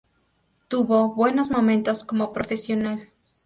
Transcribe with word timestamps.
Tuvo 0.67 1.13
buenos 1.13 1.51
momentos 1.51 2.05
como 2.05 2.33
profesional. 2.33 3.07